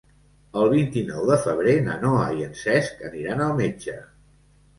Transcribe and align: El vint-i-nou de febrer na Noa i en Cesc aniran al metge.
El 0.61 0.69
vint-i-nou 0.69 1.27
de 1.31 1.37
febrer 1.43 1.75
na 1.89 1.99
Noa 2.07 2.25
i 2.39 2.47
en 2.47 2.57
Cesc 2.63 3.05
aniran 3.11 3.45
al 3.51 3.55
metge. 3.61 3.97